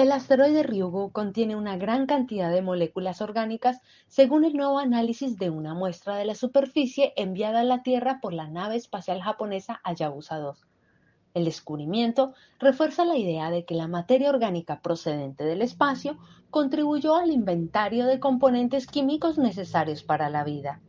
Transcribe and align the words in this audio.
El 0.00 0.12
asteroide 0.12 0.62
Ryugu 0.62 1.12
contiene 1.12 1.56
una 1.56 1.76
gran 1.76 2.06
cantidad 2.06 2.50
de 2.50 2.62
moléculas 2.62 3.20
orgánicas 3.20 3.82
según 4.08 4.46
el 4.46 4.54
nuevo 4.54 4.78
análisis 4.78 5.36
de 5.36 5.50
una 5.50 5.74
muestra 5.74 6.16
de 6.16 6.24
la 6.24 6.34
superficie 6.34 7.12
enviada 7.16 7.60
a 7.60 7.64
la 7.64 7.82
Tierra 7.82 8.18
por 8.22 8.32
la 8.32 8.48
nave 8.48 8.76
espacial 8.76 9.20
japonesa 9.20 9.78
Hayabusa 9.84 10.38
2. 10.38 10.66
El 11.34 11.44
descubrimiento 11.44 12.32
refuerza 12.58 13.04
la 13.04 13.18
idea 13.18 13.50
de 13.50 13.66
que 13.66 13.74
la 13.74 13.88
materia 13.88 14.30
orgánica 14.30 14.80
procedente 14.80 15.44
del 15.44 15.60
espacio 15.60 16.16
contribuyó 16.48 17.16
al 17.16 17.30
inventario 17.30 18.06
de 18.06 18.20
componentes 18.20 18.86
químicos 18.86 19.36
necesarios 19.36 20.02
para 20.02 20.30
la 20.30 20.44
vida. 20.44 20.80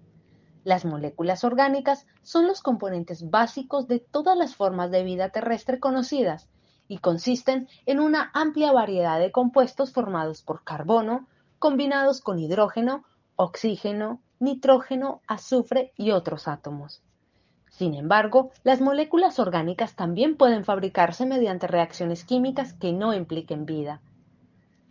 Las 0.64 0.86
moléculas 0.86 1.44
orgánicas 1.44 2.08
son 2.22 2.48
los 2.48 2.62
componentes 2.62 3.30
básicos 3.30 3.90
de 3.90 4.00
todas 4.00 4.38
las 4.38 4.56
formas 4.56 4.90
de 4.90 5.04
vida 5.04 5.32
terrestre 5.32 5.82
conocidas 5.82 6.48
y 6.92 6.98
consisten 6.98 7.70
en 7.86 8.02
una 8.02 8.32
amplia 8.34 8.74
variedad 8.74 9.18
de 9.18 9.32
compuestos 9.32 9.94
formados 9.94 10.42
por 10.42 10.66
carbono, 10.66 11.26
combinados 11.58 12.20
con 12.20 12.38
hidrógeno, 12.38 13.06
oxígeno, 13.38 14.20
nitrógeno, 14.40 15.22
azufre 15.26 15.94
y 15.96 16.12
otros 16.12 16.50
átomos. 16.50 17.02
Sin 17.70 17.94
embargo, 17.94 18.52
las 18.66 18.82
moléculas 18.82 19.40
orgánicas 19.40 19.96
también 19.96 20.36
pueden 20.36 20.66
fabricarse 20.66 21.26
mediante 21.26 21.66
reacciones 21.66 22.26
químicas 22.26 22.74
que 22.74 22.92
no 22.92 23.14
impliquen 23.14 23.66
vida. 23.66 24.02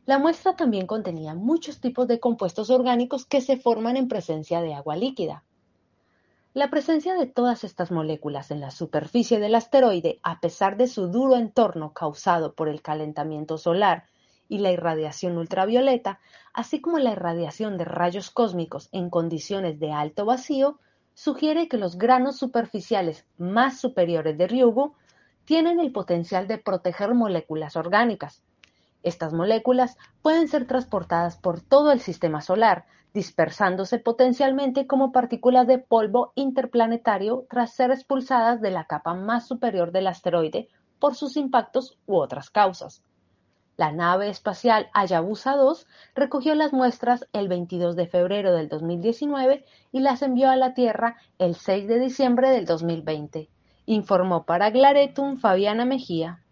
La 0.07 0.19
muestra 0.19 0.57
también 0.57 0.87
contenía 0.87 1.35
muchos 1.35 1.83
tipos 1.83 2.09
de 2.09 2.19
compuestos 2.19 2.71
orgánicos 2.71 3.27
que 3.27 3.43
se 3.43 3.59
forman 3.59 3.99
en 3.99 4.09
presencia 4.09 4.63
de 4.63 4.73
agua 4.73 4.97
líquida. 4.97 5.45
La 6.53 6.69
presencia 6.69 7.15
de 7.15 7.27
todas 7.27 7.63
estas 7.63 7.93
moléculas 7.93 8.51
en 8.51 8.59
la 8.59 8.73
superficie 8.73 9.39
del 9.39 9.55
asteroide, 9.55 10.19
a 10.25 10.41
pesar 10.41 10.77
de 10.77 10.89
su 10.89 11.07
duro 11.07 11.37
entorno 11.37 11.93
causado 11.93 12.55
por 12.57 12.69
el 12.69 12.83
calentamiento 12.83 13.57
solar 13.57 14.07
y 14.49 14.59
la 14.59 14.73
irradiación 14.73 15.39
ultravioleta, 15.39 16.19
así 16.53 16.81
como 16.81 16.99
la 16.99 17.13
irradiación 17.13 17.79
de 17.79 17.85
rayos 17.85 18.31
cósmicos 18.31 18.89
en 18.91 19.11
condiciones 19.11 19.79
de 19.79 19.93
alto 19.93 20.25
vacío, 20.25 20.81
sugiere 21.15 21.69
que 21.69 21.77
los 21.77 21.97
granos 21.97 22.39
superficiales 22.39 23.27
más 23.39 23.79
superiores 23.79 24.37
de 24.37 24.49
Ryugu 24.49 24.97
tienen 25.45 25.79
el 25.79 25.93
potencial 25.93 26.49
de 26.49 26.59
proteger 26.59 27.15
moléculas 27.15 27.77
orgánicas. 27.77 28.43
Estas 29.03 29.33
moléculas 29.33 29.97
pueden 30.23 30.49
ser 30.49 30.67
transportadas 30.67 31.37
por 31.37 31.61
todo 31.61 31.93
el 31.93 32.01
sistema 32.01 32.41
solar, 32.41 32.85
dispersándose 33.15 33.99
potencialmente 33.99 34.87
como 34.87 35.11
partículas 35.11 35.67
de 35.67 35.79
polvo 35.79 36.33
interplanetario 36.35 37.47
tras 37.49 37.75
ser 37.75 37.91
expulsadas 37.91 38.61
de 38.61 38.71
la 38.71 38.85
capa 38.85 39.15
más 39.15 39.47
superior 39.47 39.91
del 39.91 40.07
asteroide 40.07 40.69
por 40.99 41.15
sus 41.15 41.37
impactos 41.37 41.99
u 42.07 42.17
otras 42.17 42.51
causas. 42.51 43.03
La 43.81 43.93
nave 43.93 44.29
espacial 44.29 44.91
Hayabusa 44.93 45.57
2 45.57 45.87
recogió 46.15 46.55
las 46.55 46.75
muestras 46.75 47.27
el 47.33 47.49
22 47.49 47.97
de 47.97 48.07
febrero 48.07 48.53
del 48.53 48.69
2019 48.69 49.65
y 49.91 50.01
las 50.01 50.21
envió 50.21 50.51
a 50.51 50.57
la 50.57 50.75
Tierra 50.75 51.17
el 51.39 51.55
6 51.55 51.89
de 51.89 51.99
diciembre 51.99 52.51
del 52.51 52.67
2020, 52.67 53.49
informó 53.87 54.45
para 54.45 54.69
Glaretum 54.69 55.39
Fabiana 55.39 55.87
Mejía. 55.87 56.43